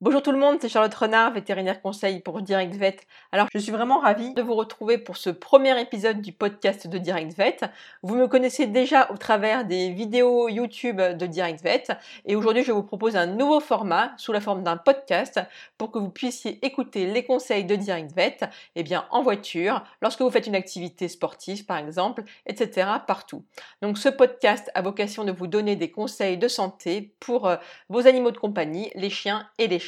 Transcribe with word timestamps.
Bonjour 0.00 0.22
tout 0.22 0.30
le 0.30 0.38
monde, 0.38 0.58
c'est 0.60 0.68
Charlotte 0.68 0.94
Renard, 0.94 1.32
vétérinaire 1.32 1.82
conseil 1.82 2.20
pour 2.20 2.40
Direct 2.40 2.72
Vet. 2.76 2.98
Alors, 3.32 3.48
je 3.52 3.58
suis 3.58 3.72
vraiment 3.72 3.98
ravie 3.98 4.32
de 4.32 4.42
vous 4.42 4.54
retrouver 4.54 4.96
pour 4.96 5.16
ce 5.16 5.28
premier 5.28 5.80
épisode 5.80 6.20
du 6.20 6.30
podcast 6.30 6.86
de 6.86 6.98
Direct 6.98 7.36
Vet. 7.36 7.56
Vous 8.04 8.14
me 8.14 8.28
connaissez 8.28 8.68
déjà 8.68 9.10
au 9.10 9.16
travers 9.16 9.64
des 9.64 9.90
vidéos 9.90 10.48
YouTube 10.48 11.00
de 11.00 11.26
Direct 11.26 11.64
Vet 11.64 11.86
et 12.26 12.36
aujourd'hui, 12.36 12.62
je 12.62 12.70
vous 12.70 12.84
propose 12.84 13.16
un 13.16 13.26
nouveau 13.26 13.58
format 13.58 14.12
sous 14.18 14.30
la 14.30 14.40
forme 14.40 14.62
d'un 14.62 14.76
podcast 14.76 15.40
pour 15.78 15.90
que 15.90 15.98
vous 15.98 16.10
puissiez 16.10 16.64
écouter 16.64 17.06
les 17.06 17.24
conseils 17.24 17.64
de 17.64 17.74
Direct 17.74 18.12
Vet 18.14 18.38
eh 18.76 18.84
bien, 18.84 19.04
en 19.10 19.24
voiture, 19.24 19.82
lorsque 20.00 20.20
vous 20.20 20.30
faites 20.30 20.46
une 20.46 20.54
activité 20.54 21.08
sportive 21.08 21.66
par 21.66 21.76
exemple, 21.78 22.22
etc. 22.46 22.88
partout. 23.04 23.42
Donc, 23.82 23.98
ce 23.98 24.08
podcast 24.08 24.70
a 24.76 24.80
vocation 24.80 25.24
de 25.24 25.32
vous 25.32 25.48
donner 25.48 25.74
des 25.74 25.90
conseils 25.90 26.38
de 26.38 26.46
santé 26.46 27.16
pour 27.18 27.48
euh, 27.48 27.56
vos 27.88 28.06
animaux 28.06 28.30
de 28.30 28.38
compagnie, 28.38 28.92
les 28.94 29.10
chiens 29.10 29.44
et 29.58 29.66
les 29.66 29.80
chats. 29.80 29.87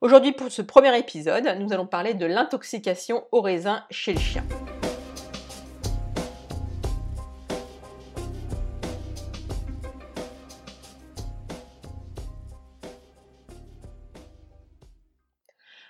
Aujourd'hui, 0.00 0.30
pour 0.30 0.52
ce 0.52 0.62
premier 0.62 0.96
épisode, 0.96 1.56
nous 1.58 1.72
allons 1.72 1.88
parler 1.88 2.14
de 2.14 2.24
l'intoxication 2.24 3.24
au 3.32 3.40
raisin 3.40 3.82
chez 3.90 4.12
le 4.12 4.20
chien. 4.20 4.44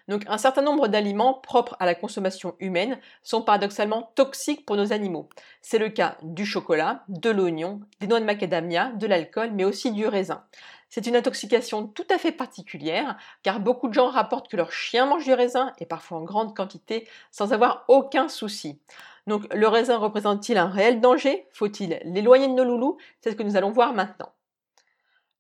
Donc 0.09 0.25
un 0.27 0.39
certain 0.39 0.63
nombre 0.63 0.89
d'aliments 0.89 1.35
propres 1.35 1.77
à 1.79 1.85
la 1.85 1.95
consommation 1.95 2.57
humaine 2.61 2.99
sont 3.23 3.43
paradoxalement 3.43 4.11
toxiques 4.15 4.65
pour 4.65 4.77
nos 4.77 4.95
animaux. 4.95 5.29
C'est 5.61 5.79
le 5.79 5.91
cas 5.91 6.17
du 6.23 6.47
chocolat, 6.47 7.05
de 7.09 7.29
l'oignon, 7.29 7.81
des 8.01 8.07
noix 8.07 8.21
de 8.21 8.25
macadamia, 8.25 8.91
de 8.93 9.07
l'alcool, 9.07 9.51
mais 9.53 9.65
aussi 9.65 9.93
du 9.93 10.07
raisin. 10.07 10.45
C'est 10.89 11.07
une 11.07 11.17
intoxication 11.17 11.87
tout 11.87 12.07
à 12.11 12.19
fait 12.19 12.33
particulière, 12.33 13.17
car 13.43 13.61
beaucoup 13.61 13.89
de 13.89 13.95
gens 13.95 14.09
rapportent 14.09 14.49
que 14.49 14.57
leur 14.57 14.73
chien 14.73 15.07
mange 15.07 15.25
du 15.25 15.33
raisin, 15.33 15.73
et 15.79 15.87
parfois 15.87 16.19
en 16.19 16.23
grande 16.23 16.57
quantité, 16.57 17.09
sans 17.31 17.53
avoir 17.53 17.85
aucun 17.89 18.29
souci. 18.29 18.81
Donc 19.27 19.53
le 19.55 19.69
raisin 19.69 19.99
représente-t-il 19.99 20.57
un 20.57 20.69
réel 20.69 21.01
danger? 21.01 21.47
Faut-il 21.53 22.01
l'éloigner 22.05 22.49
de 22.49 22.55
nos 22.55 22.65
loulous? 22.65 22.97
C'est 23.21 23.31
ce 23.31 23.37
que 23.37 23.43
nous 23.43 23.57
allons 23.57 23.71
voir 23.71 23.93
maintenant. 23.93 24.33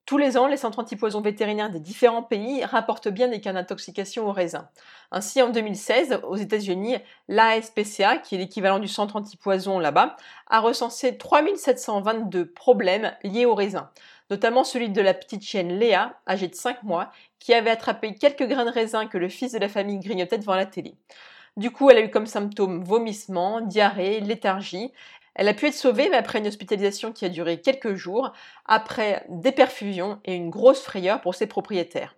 Tous 0.08 0.16
les 0.16 0.38
ans, 0.38 0.46
les 0.46 0.56
centres 0.56 0.78
antipoisons 0.78 1.20
vétérinaires 1.20 1.68
des 1.68 1.80
différents 1.80 2.22
pays 2.22 2.64
rapportent 2.64 3.08
bien 3.08 3.28
des 3.28 3.42
cas 3.42 3.52
d'intoxication 3.52 4.26
au 4.26 4.32
raisin. 4.32 4.70
Ainsi, 5.10 5.42
en 5.42 5.50
2016, 5.50 6.20
aux 6.26 6.36
États-Unis, 6.36 6.96
l'ASPCA, 7.28 8.16
qui 8.16 8.34
est 8.34 8.38
l'équivalent 8.38 8.78
du 8.78 8.88
centre 8.88 9.16
antipoison 9.16 9.78
là-bas, 9.78 10.16
a 10.46 10.60
recensé 10.60 11.18
3722 11.18 12.50
problèmes 12.50 13.14
liés 13.22 13.44
au 13.44 13.54
raisin, 13.54 13.90
notamment 14.30 14.64
celui 14.64 14.88
de 14.90 15.00
la 15.00 15.14
petite 15.14 15.42
chienne 15.42 15.78
Léa, 15.78 16.20
âgée 16.26 16.48
de 16.48 16.54
5 16.54 16.82
mois, 16.82 17.10
qui 17.38 17.54
avait 17.54 17.70
attrapé 17.70 18.14
quelques 18.14 18.46
grains 18.46 18.64
de 18.64 18.70
raisin 18.70 19.06
que 19.06 19.18
le 19.18 19.28
fils 19.28 19.52
de 19.52 19.58
la 19.58 19.68
famille 19.68 19.98
grignotait 19.98 20.38
devant 20.38 20.56
la 20.56 20.66
télé. 20.66 20.94
Du 21.56 21.70
coup, 21.70 21.90
elle 21.90 21.98
a 21.98 22.02
eu 22.02 22.10
comme 22.10 22.26
symptômes 22.26 22.84
vomissement, 22.84 23.60
diarrhée, 23.60 24.20
léthargie. 24.20 24.92
Elle 25.34 25.48
a 25.48 25.54
pu 25.54 25.66
être 25.66 25.74
sauvée, 25.74 26.08
mais 26.10 26.16
après 26.16 26.38
une 26.40 26.46
hospitalisation 26.46 27.12
qui 27.12 27.24
a 27.24 27.28
duré 27.28 27.60
quelques 27.60 27.94
jours, 27.94 28.32
après 28.66 29.24
des 29.28 29.52
perfusions 29.52 30.20
et 30.24 30.34
une 30.34 30.50
grosse 30.50 30.82
frayeur 30.82 31.20
pour 31.20 31.34
ses 31.34 31.46
propriétaires. 31.46 32.17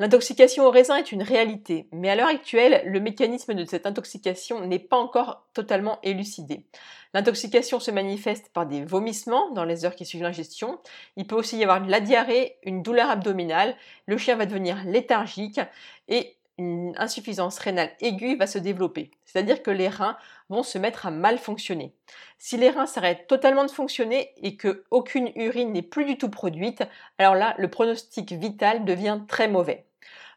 L'intoxication 0.00 0.64
au 0.64 0.70
raisin 0.70 0.96
est 0.96 1.12
une 1.12 1.22
réalité, 1.22 1.86
mais 1.92 2.08
à 2.08 2.16
l'heure 2.16 2.28
actuelle, 2.28 2.82
le 2.86 3.00
mécanisme 3.00 3.52
de 3.52 3.66
cette 3.66 3.84
intoxication 3.84 4.66
n'est 4.66 4.78
pas 4.78 4.96
encore 4.96 5.46
totalement 5.52 5.98
élucidé. 6.02 6.64
L'intoxication 7.12 7.80
se 7.80 7.90
manifeste 7.90 8.48
par 8.54 8.64
des 8.64 8.82
vomissements 8.82 9.50
dans 9.50 9.64
les 9.64 9.84
heures 9.84 9.94
qui 9.94 10.06
suivent 10.06 10.22
l'ingestion. 10.22 10.78
Il 11.16 11.26
peut 11.26 11.36
aussi 11.36 11.58
y 11.58 11.62
avoir 11.64 11.82
de 11.82 11.90
la 11.90 12.00
diarrhée, 12.00 12.56
une 12.62 12.82
douleur 12.82 13.10
abdominale, 13.10 13.76
le 14.06 14.16
chien 14.16 14.36
va 14.36 14.46
devenir 14.46 14.82
léthargique 14.86 15.60
et 16.08 16.38
une 16.56 16.94
insuffisance 16.96 17.58
rénale 17.58 17.90
aiguë 18.00 18.36
va 18.36 18.46
se 18.46 18.58
développer. 18.58 19.10
C'est-à-dire 19.26 19.62
que 19.62 19.70
les 19.70 19.88
reins 19.88 20.16
vont 20.48 20.62
se 20.62 20.78
mettre 20.78 21.06
à 21.06 21.10
mal 21.10 21.36
fonctionner. 21.36 21.94
Si 22.38 22.56
les 22.56 22.70
reins 22.70 22.86
s'arrêtent 22.86 23.26
totalement 23.26 23.66
de 23.66 23.70
fonctionner 23.70 24.32
et 24.38 24.56
que 24.56 24.84
aucune 24.90 25.30
urine 25.36 25.72
n'est 25.72 25.82
plus 25.82 26.06
du 26.06 26.16
tout 26.16 26.30
produite, 26.30 26.84
alors 27.18 27.34
là, 27.34 27.54
le 27.58 27.68
pronostic 27.68 28.32
vital 28.32 28.86
devient 28.86 29.20
très 29.28 29.46
mauvais. 29.46 29.84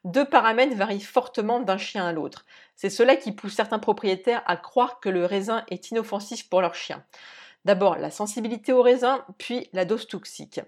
Deux 0.04 0.26
paramètres 0.26 0.76
varient 0.76 1.00
fortement 1.00 1.62
d'un 1.62 1.78
chien 1.78 2.06
à 2.06 2.12
l'autre. 2.12 2.46
C'est 2.76 2.90
cela 2.90 3.16
qui 3.16 3.32
pousse 3.32 3.54
certains 3.54 3.80
propriétaires 3.80 4.44
à 4.46 4.58
croire 4.58 5.00
que 5.00 5.10
le 5.10 5.26
raisin 5.26 5.64
est 5.70 5.92
inoffensif 5.92 6.50
pour 6.50 6.62
leur 6.62 6.76
chien. 6.76 7.04
D'abord 7.64 7.98
la 7.98 8.12
sensibilité 8.12 8.74
au 8.74 8.82
raisin, 8.82 9.24
puis 9.38 9.70
la 9.72 9.86
dose 9.86 10.08
toxique. 10.08 10.60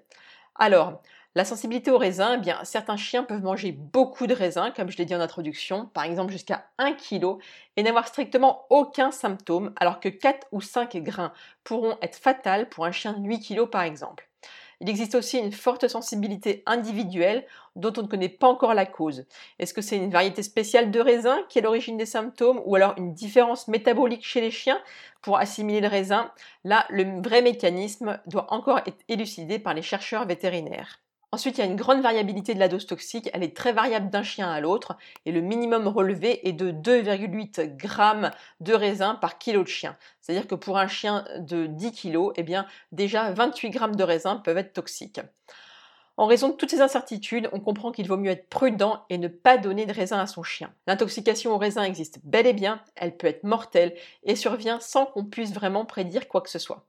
Alors, 0.56 1.02
la 1.36 1.44
sensibilité 1.44 1.92
au 1.92 1.98
raisin, 1.98 2.36
eh 2.36 2.38
bien, 2.38 2.64
certains 2.64 2.96
chiens 2.96 3.24
peuvent 3.24 3.44
manger 3.44 3.74
beaucoup 3.74 4.26
de 4.26 4.34
raisins, 4.34 4.72
comme 4.74 4.90
je 4.90 4.98
l'ai 4.98 5.04
dit 5.04 5.14
en 5.14 5.20
introduction, 5.20 5.88
par 5.88 6.06
exemple 6.06 6.32
jusqu'à 6.32 6.70
1 6.78 6.94
kg, 6.94 7.38
et 7.76 7.84
n'avoir 7.84 8.08
strictement 8.08 8.66
aucun 8.70 9.12
symptôme, 9.12 9.74
alors 9.76 10.00
que 10.00 10.08
4 10.08 10.48
ou 10.54 10.62
5 10.62 10.96
grains 11.04 11.34
pourront 11.66 11.98
être 12.02 12.16
fatals 12.16 12.70
pour 12.70 12.86
un 12.86 12.94
chien 12.94 13.12
de 13.12 13.28
8 13.28 13.42
kg 13.42 13.66
par 13.66 13.82
exemple. 13.82 14.30
Il 14.82 14.90
existe 14.90 15.16
aussi 15.16 15.38
une 15.38 15.52
forte 15.52 15.88
sensibilité 15.88 16.64
individuelle 16.66 17.46
dont 17.76 17.94
on 17.98 18.04
ne 18.04 18.08
connaît 18.08 18.30
pas 18.30 18.48
encore 18.48 18.74
la 18.74 18.86
cause. 18.86 19.26
Est-ce 19.60 19.74
que 19.74 19.82
c'est 19.82 19.98
une 19.98 20.12
variété 20.12 20.44
spéciale 20.44 20.92
de 20.92 21.00
raisin 21.00 21.38
qui 21.50 21.60
est 21.60 21.62
l'origine 21.62 21.98
des 21.98 22.06
symptômes 22.06 22.62
ou 22.66 22.76
alors 22.76 22.94
une 22.98 23.14
différence 23.14 23.68
métabolique 23.68 24.26
chez 24.26 24.42
les 24.42 24.52
chiens 24.52 24.82
pour 25.22 25.38
assimiler 25.38 25.82
le 25.82 25.88
raisin? 25.88 26.32
Là, 26.64 26.86
le 26.90 27.22
vrai 27.22 27.42
mécanisme 27.42 28.20
doit 28.28 28.52
encore 28.54 28.80
être 28.80 29.04
élucidé 29.08 29.60
par 29.60 29.74
les 29.74 29.82
chercheurs 29.82 30.26
vétérinaires. 30.26 31.05
Ensuite, 31.36 31.58
il 31.58 31.62
y 31.66 31.68
a 31.68 31.70
une 31.70 31.76
grande 31.76 32.02
variabilité 32.02 32.54
de 32.54 32.60
la 32.60 32.70
dose 32.70 32.86
toxique, 32.86 33.30
elle 33.34 33.44
est 33.44 33.58
très 33.58 33.74
variable 33.74 34.10
d'un 34.10 34.24
chien 34.24 34.50
à 34.50 34.62
l'autre, 34.62 34.96
et 35.26 35.34
le 35.34 35.42
minimum 35.42 35.86
relevé 35.86 36.48
est 36.48 36.54
de 36.54 36.72
2,8 36.72 37.78
g 37.78 38.32
de 38.62 38.74
raisin 38.74 39.16
par 39.16 39.38
kilo 39.38 39.62
de 39.62 39.68
chien. 39.68 39.98
C'est-à-dire 40.22 40.48
que 40.48 40.56
pour 40.56 40.78
un 40.78 40.88
chien 40.88 41.26
de 41.40 41.66
10 41.66 41.92
kg, 41.92 42.32
eh 42.38 42.44
bien, 42.44 42.66
déjà 42.94 43.34
28 43.34 43.74
g 43.74 43.80
de 43.98 44.04
raisin 44.04 44.38
peuvent 44.38 44.58
être 44.58 44.72
toxiques. 44.72 45.20
En 46.16 46.26
raison 46.26 46.48
de 46.48 46.54
toutes 46.54 46.72
ces 46.72 46.80
incertitudes, 46.80 47.50
on 47.52 47.60
comprend 47.60 47.92
qu'il 47.92 48.08
vaut 48.08 48.16
mieux 48.16 48.32
être 48.32 48.48
prudent 48.48 49.04
et 49.10 49.18
ne 49.18 49.28
pas 49.28 49.58
donner 49.58 49.86
de 49.86 49.94
raisin 49.94 50.20
à 50.20 50.28
son 50.28 50.42
chien. 50.42 50.74
L'intoxication 50.88 51.54
au 51.54 51.58
raisin 51.58 51.84
existe 51.84 52.20
bel 52.24 52.48
et 52.48 52.54
bien, 52.54 52.82
elle 52.96 53.18
peut 53.18 53.28
être 53.28 53.44
mortelle 53.44 53.94
et 54.24 54.38
survient 54.38 54.80
sans 54.80 55.06
qu'on 55.06 55.26
puisse 55.26 55.52
vraiment 55.52 55.84
prédire 55.84 56.30
quoi 56.30 56.40
que 56.40 56.50
ce 56.50 56.60
soit. 56.60 56.86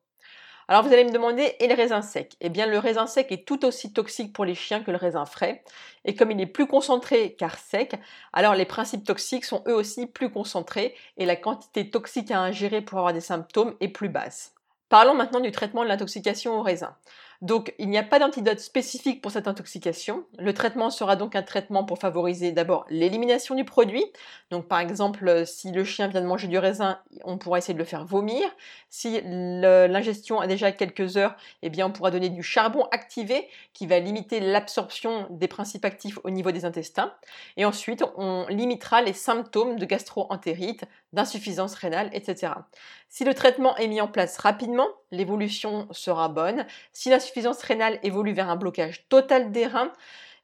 Alors 0.68 0.82
vous 0.82 0.92
allez 0.92 1.04
me 1.04 1.12
demander, 1.12 1.54
et 1.60 1.68
le 1.68 1.74
raisin 1.74 2.02
sec? 2.02 2.36
Eh 2.40 2.48
bien 2.48 2.66
le 2.66 2.78
raisin 2.78 3.06
sec 3.06 3.30
est 3.30 3.46
tout 3.46 3.64
aussi 3.64 3.92
toxique 3.92 4.32
pour 4.32 4.44
les 4.44 4.56
chiens 4.56 4.82
que 4.82 4.90
le 4.90 4.96
raisin 4.96 5.24
frais. 5.24 5.62
Et 6.04 6.16
comme 6.16 6.32
il 6.32 6.40
est 6.40 6.46
plus 6.46 6.66
concentré 6.66 7.36
car 7.38 7.56
sec, 7.56 7.94
alors 8.32 8.54
les 8.54 8.64
principes 8.64 9.04
toxiques 9.04 9.44
sont 9.44 9.62
eux 9.68 9.74
aussi 9.74 10.06
plus 10.06 10.28
concentrés 10.28 10.96
et 11.18 11.24
la 11.24 11.36
quantité 11.36 11.88
toxique 11.88 12.32
à 12.32 12.40
ingérer 12.40 12.80
pour 12.80 12.98
avoir 12.98 13.12
des 13.12 13.20
symptômes 13.20 13.76
est 13.80 13.88
plus 13.88 14.08
basse. 14.08 14.54
Parlons 14.88 15.14
maintenant 15.14 15.40
du 15.40 15.52
traitement 15.52 15.84
de 15.84 15.88
l'intoxication 15.88 16.58
au 16.58 16.62
raisin. 16.62 16.96
Donc, 17.42 17.74
il 17.78 17.88
n'y 17.88 17.98
a 17.98 18.02
pas 18.02 18.18
d'antidote 18.18 18.60
spécifique 18.60 19.20
pour 19.22 19.30
cette 19.30 19.48
intoxication. 19.48 20.24
Le 20.38 20.54
traitement 20.54 20.90
sera 20.90 21.16
donc 21.16 21.36
un 21.36 21.42
traitement 21.42 21.84
pour 21.84 21.98
favoriser 21.98 22.52
d'abord 22.52 22.86
l'élimination 22.88 23.54
du 23.54 23.64
produit. 23.64 24.04
Donc, 24.50 24.68
par 24.68 24.80
exemple, 24.80 25.44
si 25.46 25.70
le 25.70 25.84
chien 25.84 26.08
vient 26.08 26.22
de 26.22 26.26
manger 26.26 26.48
du 26.48 26.58
raisin, 26.58 26.98
on 27.24 27.38
pourra 27.38 27.58
essayer 27.58 27.74
de 27.74 27.78
le 27.78 27.84
faire 27.84 28.04
vomir. 28.04 28.42
Si 28.90 29.20
l'ingestion 29.24 30.40
a 30.40 30.46
déjà 30.46 30.72
quelques 30.72 31.16
heures, 31.16 31.36
eh 31.62 31.70
bien, 31.70 31.86
on 31.86 31.92
pourra 31.92 32.10
donner 32.10 32.28
du 32.28 32.42
charbon 32.42 32.86
activé 32.90 33.48
qui 33.72 33.86
va 33.86 33.98
limiter 33.98 34.40
l'absorption 34.40 35.26
des 35.30 35.48
principes 35.48 35.84
actifs 35.84 36.18
au 36.24 36.30
niveau 36.30 36.52
des 36.52 36.64
intestins. 36.64 37.12
Et 37.56 37.64
ensuite, 37.64 38.04
on 38.16 38.46
limitera 38.48 39.02
les 39.02 39.12
symptômes 39.12 39.78
de 39.78 39.84
gastro-entérite, 39.84 40.84
d'insuffisance 41.12 41.74
rénale, 41.74 42.10
etc. 42.12 42.52
Si 43.08 43.24
le 43.24 43.34
traitement 43.34 43.76
est 43.76 43.88
mis 43.88 44.00
en 44.00 44.08
place 44.08 44.38
rapidement, 44.38 44.88
l'évolution 45.10 45.88
sera 45.90 46.28
bonne. 46.28 46.66
Si 46.92 47.10
l'insuffisance 47.10 47.62
rénale 47.62 47.98
évolue 48.02 48.32
vers 48.32 48.50
un 48.50 48.56
blocage 48.56 49.08
total 49.08 49.52
des 49.52 49.66
reins, 49.66 49.92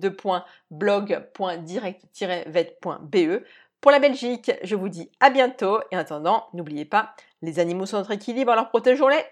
blog.direct-vet.be 0.70 3.42
pour 3.80 3.90
la 3.90 3.98
Belgique. 3.98 4.52
Je 4.62 4.76
vous 4.76 4.88
dis 4.88 5.10
à 5.20 5.30
bientôt 5.30 5.80
et 5.90 5.96
en 5.96 6.00
attendant, 6.00 6.46
n'oubliez 6.52 6.84
pas, 6.84 7.14
les 7.42 7.58
animaux 7.58 7.86
sont 7.86 7.98
notre 7.98 8.12
équilibre, 8.12 8.52
alors 8.52 8.68
protégeons-les. 8.68 9.24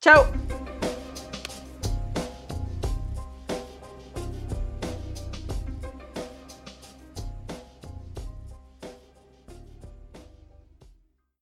Ciao 0.00 0.22